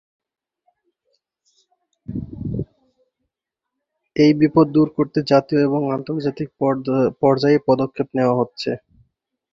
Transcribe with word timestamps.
এই 4.15 4.31
বিপদ 4.39 4.65
দূর 4.75 4.87
করতে 4.97 5.19
জাতীয় 5.31 5.61
এবং 5.67 5.81
আন্তর্জাতিক 5.97 6.49
পর্যায়ে 7.21 7.59
পদক্ষেপ 7.67 8.07
নেয়া 8.15 8.33
হচ্ছে। 8.39 8.71